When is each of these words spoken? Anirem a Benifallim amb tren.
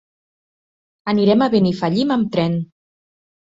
Anirem 1.13 1.45
a 1.47 1.49
Benifallim 1.57 2.17
amb 2.19 2.35
tren. 2.39 2.59